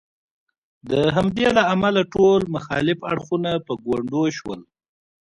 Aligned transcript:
د 0.89 0.91
همدې 1.15 1.47
له 1.57 1.63
امله 1.73 2.01
ټول 2.13 2.39
مخالف 2.55 2.99
اړخونه 3.11 3.51
په 3.65 3.73
ګونډو 3.85 4.23
شول. 4.37 4.61